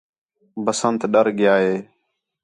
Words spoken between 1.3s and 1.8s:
ڳِیا ہِے